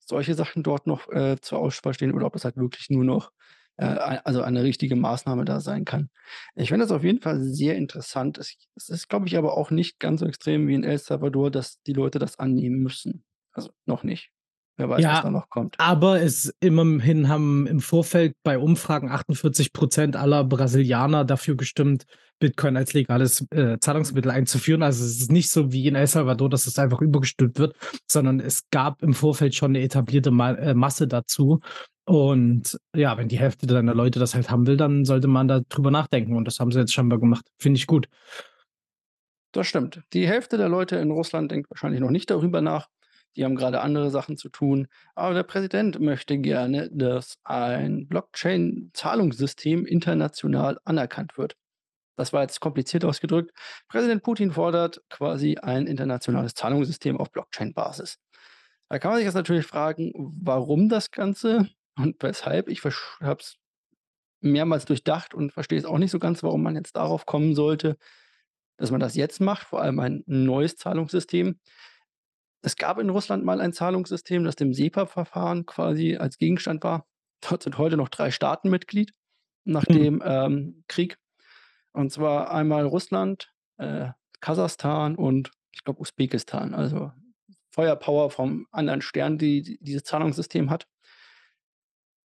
[0.00, 3.32] Solche Sachen dort noch, äh, zur Auswahl stehen oder ob das halt wirklich nur noch,
[3.78, 6.10] äh, also eine richtige Maßnahme da sein kann.
[6.54, 8.38] Ich finde das auf jeden Fall sehr interessant.
[8.38, 11.50] Es es ist, glaube ich, aber auch nicht ganz so extrem wie in El Salvador,
[11.50, 13.24] dass die Leute das annehmen müssen.
[13.56, 14.30] Also, noch nicht.
[14.78, 15.76] Wer weiß, was da Ja, noch kommt.
[15.80, 22.04] aber es immerhin haben im Vorfeld bei Umfragen 48% aller Brasilianer dafür gestimmt,
[22.38, 24.82] Bitcoin als legales äh, Zahlungsmittel einzuführen.
[24.82, 27.74] Also es ist nicht so wie in El Salvador, dass es einfach übergestimmt wird,
[28.06, 31.60] sondern es gab im Vorfeld schon eine etablierte Ma äh, Masse dazu.
[32.04, 35.60] Und ja, wenn die Hälfte deiner Leute das halt haben will, dann sollte man da
[35.70, 36.36] drüber nachdenken.
[36.36, 37.46] Und das haben sie jetzt scheinbar gemacht.
[37.58, 38.08] Finde ich gut.
[39.52, 40.02] Das stimmt.
[40.12, 42.88] Die Hälfte der Leute in Russland denkt wahrscheinlich noch nicht darüber nach.
[43.36, 44.88] Die haben gerade andere Sachen zu tun.
[45.14, 51.56] Aber der Präsident möchte gerne, dass ein Blockchain-Zahlungssystem international anerkannt wird.
[52.16, 53.52] Das war jetzt kompliziert ausgedrückt.
[53.88, 58.18] Präsident Putin fordert quasi ein internationales Zahlungssystem auf Blockchain-Basis.
[58.88, 62.68] Da kann man sich jetzt natürlich fragen, warum das Ganze und weshalb.
[62.68, 63.56] Ich habe es
[64.40, 67.98] mehrmals durchdacht und verstehe es auch nicht so ganz, warum man jetzt darauf kommen sollte,
[68.78, 71.58] dass man das jetzt macht, vor allem ein neues Zahlungssystem.
[72.66, 77.06] Es gab in Russland mal ein Zahlungssystem, das dem SEPA-Verfahren quasi als Gegenstand war.
[77.40, 79.12] Dort sind heute noch drei Staaten Mitglied
[79.62, 79.92] nach Mhm.
[79.92, 81.16] dem ähm, Krieg.
[81.92, 84.08] Und zwar einmal Russland, äh,
[84.40, 86.74] Kasachstan und ich glaube Usbekistan.
[86.74, 87.12] Also
[87.70, 90.88] Feuerpower vom anderen Stern, die, die dieses Zahlungssystem hat.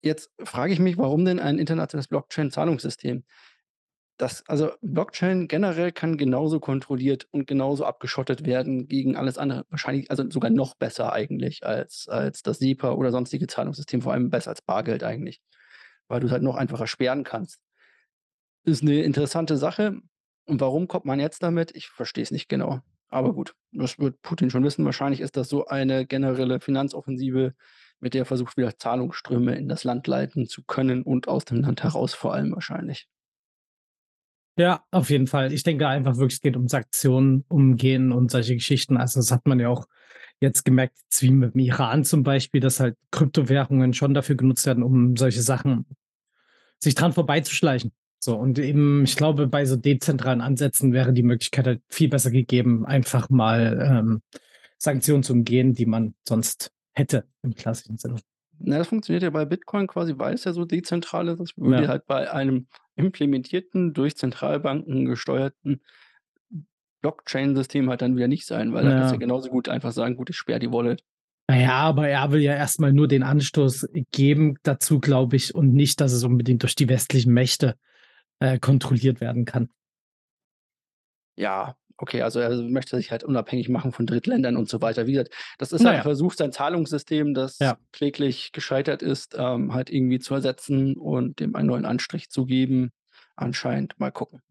[0.00, 3.24] Jetzt frage ich mich, warum denn ein internationales Blockchain-Zahlungssystem?
[4.20, 9.64] Das also, Blockchain generell kann genauso kontrolliert und genauso abgeschottet werden gegen alles andere.
[9.70, 14.28] Wahrscheinlich also sogar noch besser eigentlich als als das SEPA oder sonstige Zahlungssystem, vor allem
[14.28, 15.40] besser als Bargeld eigentlich,
[16.09, 17.56] weil du's halt noch einfacher sperren kannst.
[18.66, 20.00] Ist 'ne interessante Sache.
[20.46, 21.74] Und warum kommt man jetzt damit?
[21.74, 22.80] Ich verstehe es nicht genau.
[23.09, 24.85] Aber gut, das wird Putin schon wissen.
[24.85, 27.54] Wahrscheinlich ist das so eine generelle Finanzoffensive,
[28.00, 31.61] mit der er versucht, wieder Zahlungsströme in das Land leiten zu können und aus dem
[31.62, 33.06] Land heraus vor allem wahrscheinlich.
[34.58, 35.52] Ja, auf jeden Fall.
[35.52, 38.96] Ich denke einfach wirklich, es geht um Sanktionen umgehen und solche Geschichten.
[38.96, 39.86] Also, das hat man ja auch
[40.40, 44.82] jetzt gemerkt, wie mit dem Iran zum Beispiel, dass halt Kryptowährungen schon dafür genutzt werden,
[44.82, 45.86] um solche Sachen
[46.78, 47.92] sich dran vorbeizuschleichen.
[48.18, 52.30] So, und eben, ich glaube, bei so dezentralen Ansätzen wäre die Möglichkeit halt viel besser
[52.30, 54.22] gegeben, einfach mal, ähm,
[54.78, 58.16] Sanktionen zu umgehen, die man sonst hätte im klassischen Sinne.
[58.58, 61.38] Na, das funktioniert ja bei Bitcoin quasi, weil es ja so dezentral ist.
[61.38, 61.88] Das würde Ja.
[61.88, 62.66] halt bei einem
[63.00, 65.80] implementierten, durch Zentralbanken gesteuerten
[67.02, 69.26] Blockchain-System halt dann wieder nicht sein, weil da kannst du ja Ja.
[69.26, 71.02] genauso gut einfach sagen: „Gut, ich sperre die Wallet.“
[71.48, 75.54] Na ja, aber er will ja erst mal nur den Anstoß geben dazu, glaube ich,
[75.54, 77.76] und nicht, dass es unbedingt durch die westlichen Mächte,
[78.40, 79.70] äh, kontrolliert werden kann.
[81.36, 85.06] Ja, okay, also er möchte sich halt unabhängig machen von Drittländern und so weiter.
[85.06, 86.02] Wie gesagt, das ist halt 'n ja.
[86.02, 87.80] Versuch, sein Zahlungssystem, das Ja.
[87.92, 92.90] kläglich gescheitert ist, ähm, halt irgendwie zu ersetzen und dem einen neuen Anstrich zu geben,
[93.36, 93.98] anscheinend.
[94.00, 94.42] Mal gucken.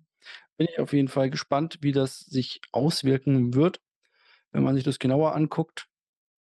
[0.58, 3.80] Bin ich auf jeden Fall gespannt, wie das sich auswirken wird,
[4.52, 5.88] wenn man sich das genauer anguckt.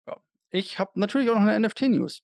[0.08, 0.18] Ja.
[0.52, 2.22] Ich habe natürlich auch noch 'ne NFT-News.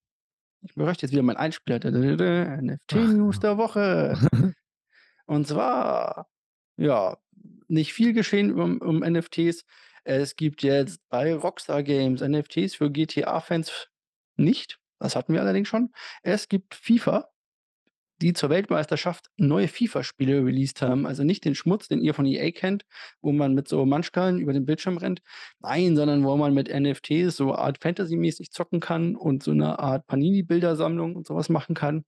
[0.63, 1.79] Ich bräuchte jetzt wieder meinen Einspieler.
[1.83, 4.17] NFT-News der Woche.
[5.27, 6.27] Und zwar,
[6.77, 7.17] ja,
[7.73, 9.65] nicht viel geschehen um um NFTs.
[10.05, 13.89] Es gibt jetzt bei Rockstar Games NFTs für GTA-Fans
[14.35, 14.79] nicht.
[14.99, 15.91] Das hatten wir allerdings schon.
[16.23, 17.29] Es gibt FIFA,
[18.21, 21.05] die zur Weltmeisterschaft neue FIFA-Spiele released haben.
[21.05, 22.85] Also nicht den Schmutz, den ihr von EA kennt,
[23.21, 25.21] wo man mit so Matschgallen über den Bildschirm rennt.
[25.59, 30.07] Nein, sondern wo man mit NFTs so Art Fantasy-mäßig zocken kann und so 'ne Art
[30.07, 32.05] Panini-Bildersammlung und so was machen kann.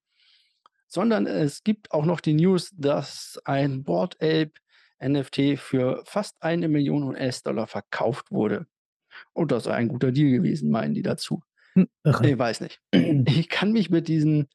[0.87, 4.53] Sondern es gibt auch noch die News, dass ein Bored Ape
[5.03, 8.67] NFT für fast 1.000.000 US-Dollar verkauft wurde.
[9.33, 11.41] Und das sei ein guter Deal gewesen, meinen die dazu.
[11.73, 12.29] Hm, irre.
[12.29, 12.81] Ich weiß nicht.
[12.93, 14.49] Ich kann mich mit diesen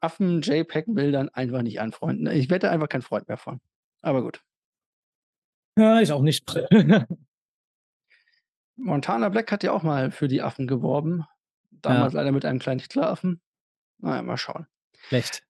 [0.00, 2.26] Affen-JPEG-Bildern einfach nicht anfreunden.
[2.28, 3.60] Ich werde einfach kein Freund mehr von.
[4.02, 4.42] Aber gut.
[5.78, 6.44] Ja, ich auch nicht.
[8.76, 11.20] Montana Black hat ja auch mal für die Affen geworben.
[11.20, 11.26] Ja.
[11.82, 13.40] Damals leider mit einem kleinen Hitleraffen.
[13.98, 14.66] Na ja, mal schauen.
[15.08, 15.44] Schlecht.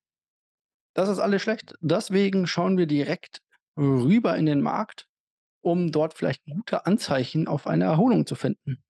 [0.95, 1.75] Das ist alles schlecht.
[1.81, 3.43] Deswegen schauen wir direkt
[3.77, 5.07] rüber in den Markt,
[5.61, 8.83] um dort vielleicht gute Anzeichen auf eine Erholung zu finden.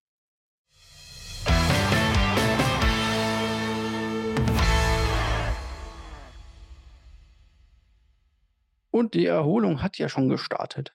[8.91, 10.95] Und die Erholung hat ja schon gestartet.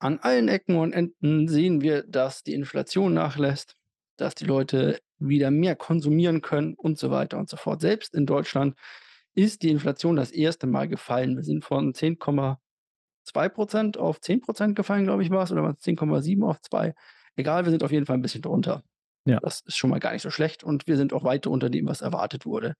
[0.00, 3.76] An allen Ecken und Enden sehen wir, dass die Inflation nachlässt,
[4.16, 7.80] dass die Leute wieder mehr konsumieren können und so weiter und so fort.
[7.80, 8.76] Selbst in Deutschland
[9.34, 10.62] ist die Inflation das 1.
[10.66, 11.36] Mal gefallen.
[11.36, 11.94] Wir sind von
[13.24, 16.94] 10,2 % auf 10 % gefallen, glaube ich, war's, oder war's 10,7 auf 2?
[17.36, 18.82] Egal, wir sind auf jeden Fall 'n bisschen drunter.
[19.26, 19.40] Ja.
[19.40, 21.86] Das ist schon mal gar nicht so schlecht und wir sind auch weit unter dem,
[21.88, 22.74] was erwartet wurde.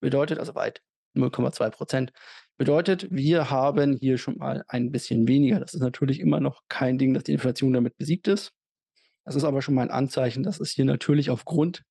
[0.00, 0.82] Bedeutet also weit,
[1.14, 2.12] 0,2 %.
[2.58, 5.60] Bedeutet, wir haben hier schon mal ein bisschen weniger.
[5.60, 8.52] Das ist natürlich immer noch kein Ding, dass die Inflation damit besiegt ist.
[9.26, 11.84] Das ist aber schon mal 'n Anzeichen, dass es hier natürlich aufgrund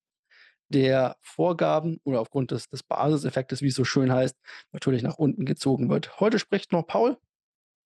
[0.69, 4.35] der Vorgaben oder aufgrund des des Basiseffektes, wie es so schön heißt,
[4.73, 6.19] natürlich nach unten gezogen wird.
[6.21, 7.17] Heute spricht noch Paul.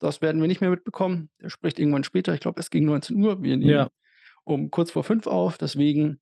[0.03, 1.29] Das werden wir nicht mehr mitbekommen.
[1.41, 2.33] Der spricht irgendwann später.
[2.33, 3.41] Ich glaube, erst gegen 19:00.
[3.41, 3.89] Wir nehmen Ja.
[4.43, 5.57] um kurz vor 5 auf.
[5.57, 6.19] Deswegen,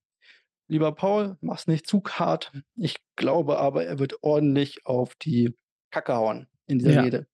[0.68, 2.52] lieber Paul, mach's nicht zu hart.
[2.78, 5.56] Ich glaube aber, er wird ordentlich auf die
[5.92, 7.02] Kacke hauen in dieser Ja.
[7.02, 7.28] Rede.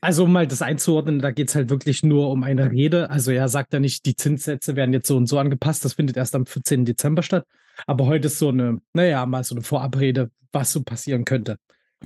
[0.00, 3.10] Also, um mal das einzuordnen, da geht's halt wirklich nur um eine Rede.
[3.10, 5.84] Also, er sagt ja nicht, die Zinssätze werden jetzt so und so angepasst.
[5.84, 6.84] Das findet erst am 14.
[6.86, 7.46] Dezember statt.
[7.86, 11.58] Aber heute ist so 'ne na ja, mal so 'ne Vorabrede, was so passieren könnte.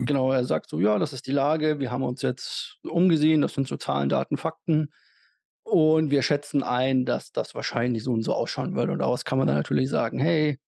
[0.05, 1.79] Genau, er sagt so: „Ja, das ist die Lage.
[1.81, 3.41] Wir haben uns jetzt umgesehen.
[3.41, 4.93] Das sind so Zahlen, Daten, Fakten.
[5.65, 9.39] Und wir schätzen ein, dass das wahrscheinlich so und so ausschauen wird.“ Und daraus kann
[9.39, 10.59] man dann natürlich sagen: „Hey,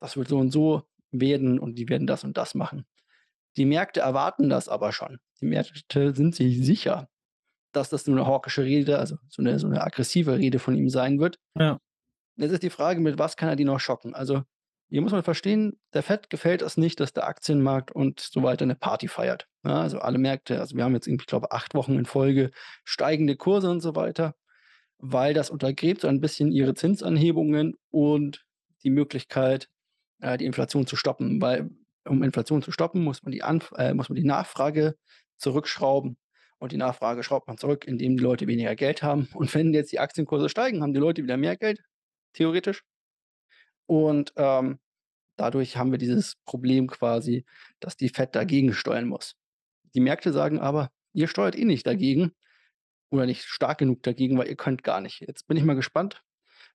[0.00, 2.86] das wird so und so werden und die werden das und das machen.“
[3.58, 5.20] Die Märkte erwarten das aber schon.
[5.42, 7.08] Die Märkte sind sich sicher,
[7.72, 10.90] dass das so 'ne hawkische Rede, also so 'ne so 'ne aggressive Rede von ihm
[10.90, 11.38] sein wird.
[11.56, 11.78] Ja.
[12.38, 14.14] Jetzt ist die Frage, mit was kann er die noch schocken?
[14.14, 14.42] Also,
[14.92, 18.66] hier muss man verstehen, der Fed gefällt es nicht, dass der Aktienmarkt und so weiter
[18.66, 19.74] 'ne Party feiert, ne?
[19.74, 22.52] Also, alle Märkte also, wir haben jetzt ich glaube, 8 Wochen in Folge
[22.84, 24.34] steigende Kurse und so weiter,
[24.98, 28.44] weil das untergräbt so ein bisschen ihre Zinsanhebungen und
[28.84, 29.68] die Möglichkeit,
[30.20, 31.40] äh, die Inflation zu stoppen.
[31.42, 31.70] Weil
[32.06, 34.96] um Inflation zu stoppen, muss man die Anf äh, muss man die Nachfrage
[35.38, 36.18] zurückschrauben.
[36.58, 39.28] Und die Nachfrage schraubt man zurück, indem die Leute weniger Geld haben.
[39.34, 41.80] Und wenn jetzt die Aktienkurse steigen, haben die Leute wieder mehr Geld,
[42.34, 42.82] theoretisch.
[43.86, 44.78] Und ähm,
[45.36, 47.44] dadurch haben wir dieses Problem quasi,
[47.80, 49.34] dass die Fed dagegen steuern muss.
[49.94, 52.32] Die Märkte sagen aber, ihr steuert eh nicht dagegen
[53.10, 55.20] oder nicht stark genug dagegen, weil ihr könnt gar nicht.
[55.20, 56.22] Jetzt bin ich mal gespannt,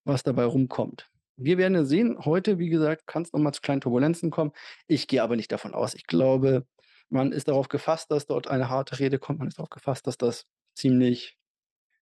[0.03, 1.09] was dabei rumkommt.
[1.35, 4.51] Wir werden sehen, heute, wie gesagt, kann es nochmal zu kleinen Turbulenzen kommen.
[4.87, 5.93] Ich gehe aber nicht davon aus.
[5.93, 6.65] Ich glaube,
[7.09, 9.39] man ist darauf gefasst, dass dort eine harte Rede kommt.
[9.39, 11.37] Man ist darauf gefasst, dass das ziemlich,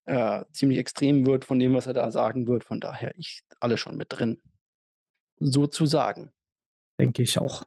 [0.05, 2.63] äh, ziemlich extrem wird von dem, was er da sagen wird.
[2.63, 4.41] Von daher, ich alle schon mit drin.
[5.39, 6.32] Sozusagen.
[7.00, 7.63] Denke ich auch.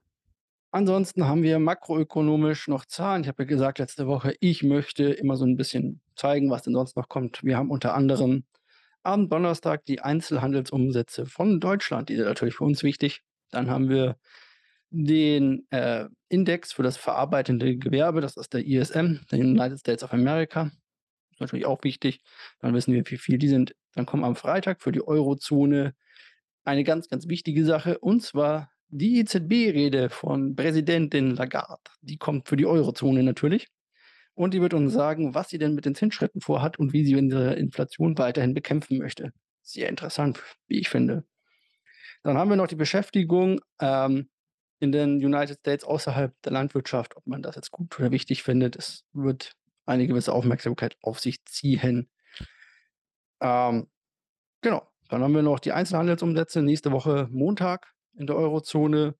[0.70, 3.22] Ansonsten haben wir makroökonomisch noch Zahlen.
[3.22, 6.74] Ich habe ja gesagt letzte Woche, ich möchte immer so ein bisschen zeigen, was denn
[6.74, 7.42] sonst noch kommt.
[7.42, 8.44] Wir haben unter anderem
[9.02, 13.22] am Donnerstag die Einzelhandelsumsätze von Deutschland, die sind natürlich für uns wichtig.
[13.50, 14.16] Dann haben wir
[14.90, 20.12] den äh, Index für das verarbeitende Gewerbe, das ist der ISM, der United States of
[20.12, 20.70] America.
[21.30, 22.20] Ist natürlich auch wichtig.
[22.60, 23.74] Dann wissen wir, wie viel die sind.
[23.94, 25.94] Dann kommen am Freitag für die Eurozone
[26.68, 31.90] eine ganz, ganz wichtige Sache, und zwar die EZB-Rede von Präsidentin Lagarde.
[32.02, 33.68] Die kommt für die Eurozone natürlich.
[34.34, 37.16] Und die wird uns sagen, was sie denn mit den Zinsschritten vorhat und wie sie
[37.16, 39.32] unsere Inflation weiterhin bekämpfen möchte.
[39.62, 41.24] Sehr interessant, wie ich finde.
[42.22, 44.28] Dann haben wir noch die Beschäftigung ähm,
[44.78, 47.16] in den United States außerhalb der Landwirtschaft.
[47.16, 49.52] Ob man das jetzt gut oder wichtig findet, es wird
[49.86, 52.08] eine gewisse Aufmerksamkeit auf sich ziehen.
[53.40, 53.88] Ähm,
[54.60, 54.88] genau.
[55.08, 59.14] Dann haben wir noch die Einzelhandelsumsätze nächste Woche Montag in der Eurozone.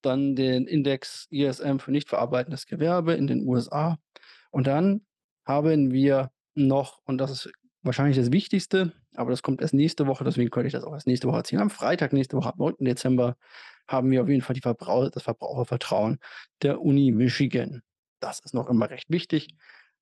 [0.00, 3.98] Dann den Index ISM für nicht verarbeitendes Gewerbe in den USA.
[4.50, 5.06] Und dann
[5.44, 7.52] haben wir noch, und das ist
[7.82, 11.06] wahrscheinlich das Wichtigste, aber das kommt erst nächste Woche, deswegen könnte ich das auch erst
[11.06, 11.62] nächste Woche erzählen.
[11.62, 12.74] Am Freitag nächste Woche, am 9.
[12.80, 13.36] Dezember,
[13.88, 16.18] haben wir auf jeden Fall Verbrauch das Verbrauchervertrauen
[16.62, 17.82] der Uni Michigan.
[18.20, 19.48] Das ist noch immer recht wichtig.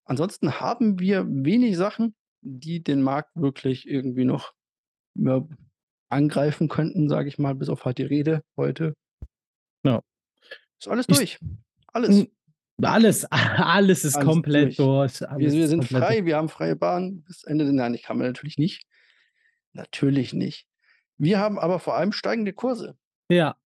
[0.05, 4.53] Ansonsten haben wir wenig Sachen, die den Markt wirklich irgendwie noch
[5.15, 5.47] ja,
[6.09, 8.95] angreifen könnten, sage ich mal, bis auf halt die Rede heute.
[9.85, 10.03] Ja.
[10.79, 11.39] Ist alles durch.
[11.89, 12.27] Alles.
[12.83, 15.19] Alles, alles ist alles komplett durch.
[15.19, 15.39] durch.
[15.39, 17.71] Wir, wir, sind frei, wir haben freie Bahn bis Ende.
[17.73, 18.87] Nein, ich kann man natürlich nicht.
[19.73, 20.67] Natürlich nicht.
[21.19, 22.97] Wir haben aber vor allem steigende Kurse.
[23.31, 23.57] Ja.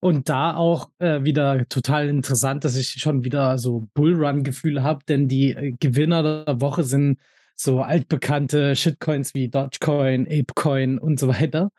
[0.00, 5.28] Und da auch äh, wieder total interessant, dass ich schon wieder so Bullrun-Gefühle habe, denn
[5.28, 7.18] die äh, Gewinner der Woche sind
[7.56, 11.70] so altbekannte Shitcoins wie Dogecoin, Apecoin und so weiter.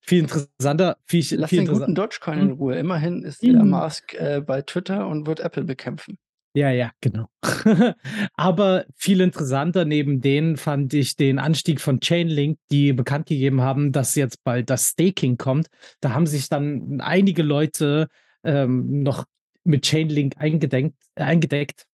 [0.00, 0.96] Viel interessanter.
[1.06, 2.56] Viel, Lass viel den guten Dogecoin in hm.
[2.56, 2.78] Ruhe.
[2.78, 3.50] Immerhin ist mhm.
[3.50, 6.18] Elon Musk äh, bei Twitter und wird Apple bekämpfen.
[6.54, 7.28] Ja, ja, genau.
[8.34, 13.92] Aber viel interessanter neben denen fand ich den Anstieg von Chainlink, die bekannt gegeben haben,
[13.92, 15.68] dass jetzt bald das Staking kommt.
[16.00, 18.08] Da haben sich dann einige Leute
[18.44, 19.24] ähm, noch
[19.62, 21.84] mit Chainlink eingedeckt, eingedeckt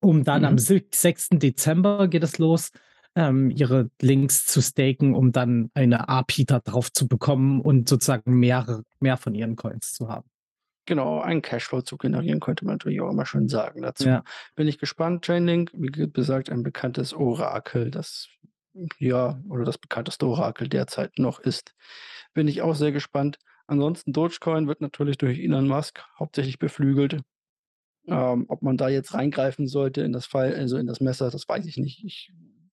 [0.00, 0.48] um dann mhm.
[0.48, 1.28] am 6.
[1.32, 2.70] Dezember geht es los,
[3.14, 8.38] ähm, ihre Links zu staken, um dann eine API da drauf zu bekommen und sozusagen
[8.38, 10.28] mehr, mehr von ihren Coins zu haben.
[10.84, 14.06] Genau, einen Cashflow zu generieren, könnte man natürlich auch immer schön sagen dazu.
[14.06, 14.22] Ja.
[14.54, 15.24] Bin ich gespannt.
[15.24, 18.28] Chainlink, wie gesagt, ein bekanntes Orakel, das
[18.98, 21.74] ja, oder das bekannteste Orakel derzeit noch ist.
[22.34, 23.38] Bin ich auch sehr gespannt.
[23.66, 27.20] Ansonsten Dogecoin wird natürlich durch Elon Musk hauptsächlich beflügelt.
[28.08, 31.48] Ähm, ob man da jetzt reingreifen sollte in das Fall, also in das Messer, das
[31.48, 32.04] weiß ich nicht.
[32.04, 32.32] Ich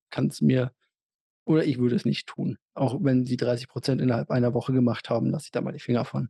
[0.10, 0.72] kann es mir
[1.46, 2.58] oder ich würde es nicht tun.
[2.74, 5.80] Auch wenn sie 30 Prozent innerhalb einer Woche gemacht haben, lasse ich da mal die
[5.80, 6.30] Finger von.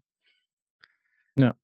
[1.36, 1.56] Ja.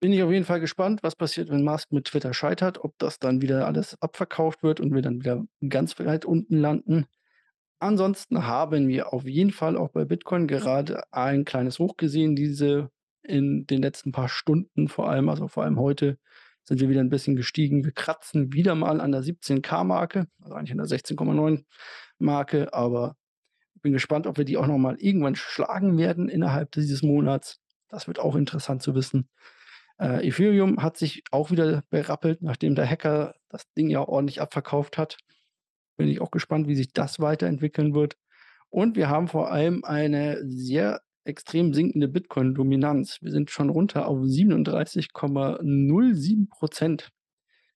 [0.00, 3.18] Bin ich auf jeden Fall gespannt, was passiert, wenn Musk mit Twitter scheitert, ob das
[3.18, 7.06] dann wieder alles abverkauft wird und wir dann wieder ganz weit unten landen.
[7.80, 12.90] Ansonsten haben wir auf jeden Fall auch bei Bitcoin gerade ein kleines Hoch gesehen, diese
[13.22, 16.18] in den letzten paar Stunden vor allem, also vor allem heute
[16.64, 17.84] sind wir wieder ein bisschen gestiegen.
[17.84, 21.64] Wir kratzen wieder mal an der 17K-Marke, also eigentlich an der 16,9
[22.18, 23.16] Marke, aber
[23.74, 27.60] ich bin gespannt, ob wir die auch noch mal irgendwann schlagen werden innerhalb dieses Monats.
[27.88, 29.28] Das wird auch interessant zu wissen.
[29.98, 34.98] Äh, Ethereum hat sich auch wieder berappelt, nachdem der Hacker das Ding ja ordentlich abverkauft
[34.98, 35.16] hat.
[35.96, 38.16] Bin ich auch gespannt, wie sich das weiterentwickeln wird.
[38.68, 43.18] Und wir haben vor allem eine sehr extrem sinkende Bitcoin-Dominanz.
[43.20, 47.10] Wir sind schon runter auf 37,07 Prozent.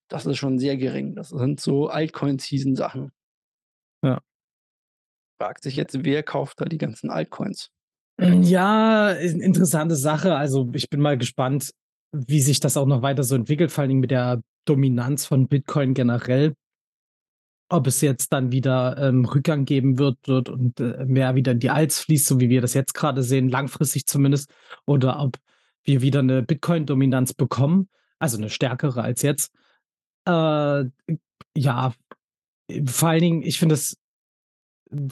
[0.07, 1.15] Das ist schon sehr gering.
[1.15, 3.11] Das sind so Altcoin-Season-Sachen.
[4.03, 4.19] Ja.
[5.39, 7.69] Fragt sich jetzt, wer kauft da die ganzen Altcoins?
[8.19, 10.35] Ja, interessante Sache.
[10.35, 11.71] Also ich bin mal gespannt,
[12.11, 15.47] wie sich das auch noch weiter so entwickelt, vor allen Dingen mit der Dominanz von
[15.47, 16.53] Bitcoin generell.
[17.73, 21.59] Ob es jetzt dann wieder ähm, Rückgang geben wird, wird und äh, mehr wieder in
[21.59, 24.51] die Alts fließt, so wie wir das jetzt gerade sehen, langfristig zumindest,
[24.85, 25.37] oder ob
[25.83, 29.51] wir wieder 'ne Bitcoin-Dominanz bekommen, also 'ne stärkere als jetzt.
[30.27, 30.85] Äh,
[31.57, 31.93] ja,
[32.87, 33.97] vor allen Dingen, ich finde es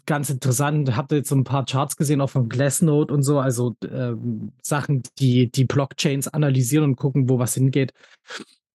[0.08, 0.96] ganz interessant.
[0.96, 4.52] Habe da jetzt so 'n paar Charts gesehen, auch von Glassnode und so, also, ähm,
[4.64, 7.94] Sachen, die die Blockchains analysieren und gucken, wo was hingeht.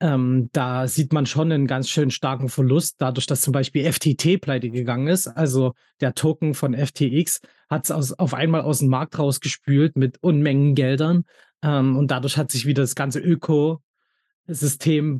[0.00, 4.38] Ähm, da sieht man schon 'nen ganz schön starken Verlust dadurch, dass zum Beispiel FTT
[4.40, 5.26] pleite gegangen ist.
[5.26, 11.24] Also, der Token von FTX hat's aus auf einmal aus'm Markt rausgespült mit Unmengen Geldern.
[11.62, 13.80] Ähm, und dadurch hat sich wieder das ganze Ökosystem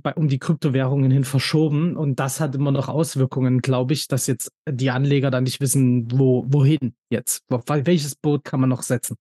[0.03, 1.97] bei um die Kryptowährungen hin verschoben.
[1.97, 6.11] Und das hat immer noch Auswirkungen, glaube ich, dass jetzt die Anleger dann nicht wissen,
[6.13, 7.45] wo wohin jetzt.
[7.49, 9.17] Welches Boot kann man noch setzen?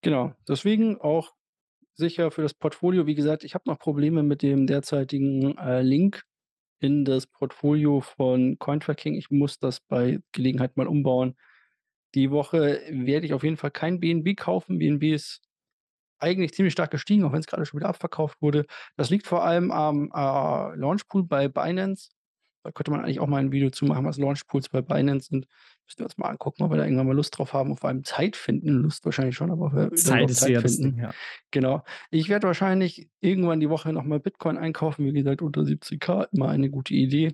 [0.00, 1.32] Genau, deswegen auch
[1.96, 3.06] sicher für das Portfolio.
[3.06, 6.22] Wie gesagt, ich habe noch Probleme mit dem derzeitigen, äh, Link
[6.80, 9.14] in das Portfolio von Cointracking.
[9.14, 11.36] Ich muss das bei Gelegenheit mal umbauen.
[12.14, 14.78] Die Woche werde ich auf jeden Fall kein BNB kaufen.
[14.78, 15.40] BNB ist
[16.18, 18.66] eigentlich ziemlich stark gestiegen, auch wenn's grade schon wieder abverkauft wurde.
[18.96, 22.10] Das liegt vor allem am, äh, Launchpool bei Binance.
[22.64, 25.46] Da könnte man eigentlich auch mal 'n Video zu machen, was Launchpools bei Binance sind.
[25.86, 27.88] Müssten wir uns mal angucken, ob wir da irgendwann mal Lust drauf haben und vor
[27.90, 28.70] allem Zeit finden.
[28.70, 31.00] Lust wahrscheinlich schon, aber Zeit ist Zeit eher das Ding, finden.
[31.02, 31.10] ja.
[31.50, 31.84] Genau.
[32.10, 35.04] Ich werde wahrscheinlich irgendwann die Woche noch mal Bitcoin einkaufen.
[35.04, 37.32] Wie gesagt, unter 70.000 immer eine gute Idee.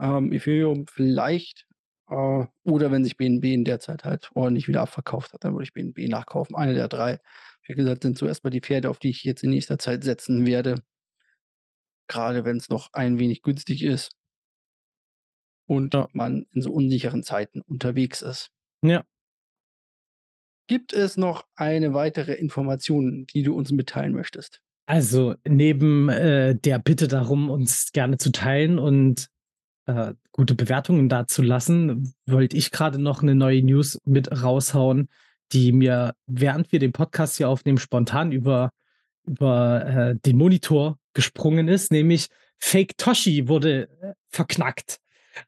[0.00, 1.66] Ähm, Ethereum vielleicht,
[2.10, 5.64] äh, oder wenn sich BNB in der Zeit halt ordentlich wieder abverkauft hat, dann würde
[5.64, 6.56] ich BNB nachkaufen.
[6.56, 7.20] Eine der 3.
[7.66, 10.02] Wie gesagt, sind so erst mal die Pferde, auf die ich jetzt in nächster Zeit
[10.04, 10.82] setzen werde.
[12.08, 14.17] Grade wenn's noch ein wenig günstig ist.
[15.68, 16.08] Und Ja.
[16.12, 18.50] man in so unsicheren Zeiten unterwegs ist.
[18.82, 19.04] Ja.
[20.70, 24.60] Gibt es noch eine weitere Information, die du uns mitteilen möchtest?
[24.86, 29.28] Also, neben, äh, der Bitte darum, uns gerne zu teilen und,
[29.86, 35.08] äh, gute Bewertungen dazulassen, wollte ich grade noch 'ne neue News mit raushauen,
[35.52, 38.70] die mir, während wir den Podcast hier aufnehmen, spontan über
[39.26, 42.28] über, äh, den Monitor gesprungen ist, nämlich
[42.60, 44.98] Faketoshi wurde, äh, verknackt.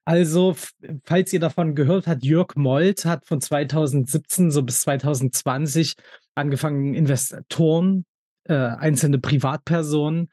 [0.05, 0.57] Also,
[1.05, 5.95] falls ihr davon gehört habt, Jörg Molt hat von 2017 so bis 2020
[6.35, 8.05] angefangen, Investoren,
[8.45, 10.31] äh, einzelne Privatpersonen,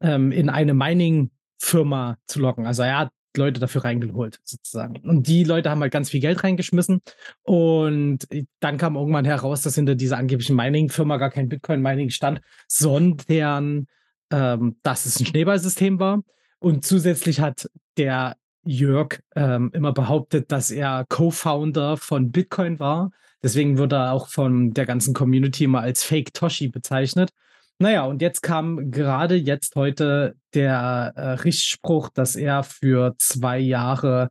[0.00, 2.66] ähm, in eine Mining-Firma zu locken.
[2.66, 4.96] Also, er hat Leute dafür reingeholt sozusagen.
[5.08, 7.00] Und die Leute haben halt ganz viel Geld reingeschmissen.
[7.42, 12.40] Und, äh, dann kam irgendwann heraus, dass hinter dieser angeblichen Mining-Firma gar kein Bitcoin-Mining stand,
[12.66, 13.86] sondern,
[14.32, 16.22] ähm, dass es 'n Schneeballsystem war.
[16.58, 23.10] Und zusätzlich hat der Jörg, ähm, immer behauptet, dass er Co-Founder von Bitcoin war.
[23.42, 27.30] Deswegen wird er auch von der ganzen Community immer als Faketoshi bezeichnet.
[27.78, 33.58] Na ja, und jetzt kam grade jetzt heute der, äh, Richtspruch, dass er für 2
[33.58, 34.28] Jahre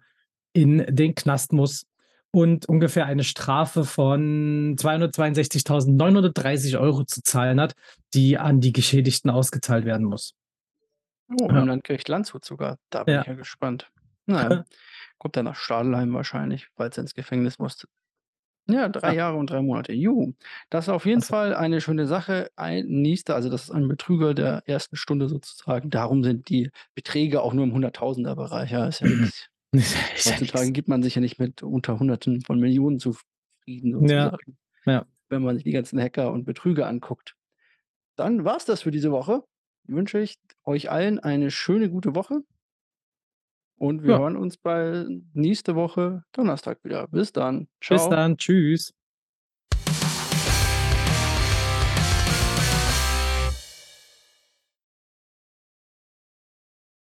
[0.54, 1.86] in den Knast muss
[2.32, 7.74] und ungefähr eine Strafe von 262.930 € zu zahlen hat,
[8.14, 10.36] die an die Geschädigten ausgezahlt werden muss.
[11.42, 11.64] Oh, im Ja.
[11.64, 12.78] Landgericht Landshut sogar.
[12.92, 13.32] Da bin ich Ja.
[13.32, 13.90] ja gespannt.
[14.30, 14.66] Na ja,
[15.18, 17.88] kommt er nach Stadelheim wahrscheinlich, falls er ins Gefängnis musste.
[18.70, 19.14] Ja, 3 Ja.
[19.14, 19.94] Jahre und 3 Monate.
[19.94, 20.34] Juhu.
[20.70, 22.52] Das ist auf jeden Also Fall eine schöne Sache.
[22.56, 24.90] Ein nächster also, das ist ein Betrüger der 1.
[24.94, 25.90] Stunde sozusagen.
[25.90, 28.72] Darum sind die Beträge auch nur im Hunderttausender-Bereich.
[28.72, 29.08] Ja, ist ja.
[29.72, 34.32] Ist ja Heutzutage gibt man sich ja nicht mit unter Hunderten von Millionen zufrieden Ja.
[34.32, 34.58] sozusagen.
[34.86, 35.06] Ja.
[35.30, 37.36] Wenn man sich die ganzen Hacker und Betrüger anguckt.
[38.16, 39.44] Dann war's das für diese Woche.
[39.86, 42.42] Wünsche ich euch allen eine schöne, gute Woche.
[43.80, 44.20] Und wir Ja.
[44.20, 47.08] hören uns bei nächste Woche Donnerstag wieder.
[47.08, 47.68] Bis dann.
[47.90, 48.10] Bis Tschau.
[48.10, 48.38] dann.
[48.38, 48.94] Tschüss.